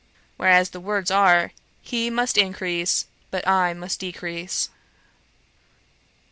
[0.35, 1.51] Whereas the words are,
[1.83, 4.71] 'He must increase, but I must decrease.'